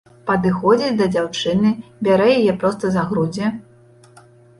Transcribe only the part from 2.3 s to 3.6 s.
яе проста за грудзі.